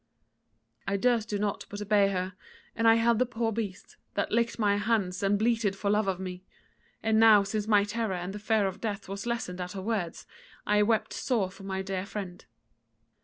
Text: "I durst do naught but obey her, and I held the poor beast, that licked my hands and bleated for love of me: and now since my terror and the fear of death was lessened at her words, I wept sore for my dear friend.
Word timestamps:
"I 0.87 0.97
durst 0.97 1.29
do 1.29 1.37
naught 1.37 1.67
but 1.69 1.79
obey 1.79 2.09
her, 2.09 2.33
and 2.75 2.87
I 2.87 2.95
held 2.95 3.19
the 3.19 3.25
poor 3.27 3.51
beast, 3.51 3.97
that 4.15 4.31
licked 4.31 4.57
my 4.57 4.77
hands 4.77 5.21
and 5.21 5.37
bleated 5.37 5.75
for 5.75 5.91
love 5.91 6.07
of 6.07 6.19
me: 6.19 6.43
and 7.03 7.19
now 7.19 7.43
since 7.43 7.67
my 7.67 7.83
terror 7.83 8.15
and 8.15 8.33
the 8.33 8.39
fear 8.39 8.65
of 8.65 8.81
death 8.81 9.07
was 9.07 9.27
lessened 9.27 9.61
at 9.61 9.73
her 9.73 9.81
words, 9.83 10.25
I 10.65 10.81
wept 10.81 11.13
sore 11.13 11.51
for 11.51 11.61
my 11.65 11.83
dear 11.83 12.07
friend. 12.07 12.43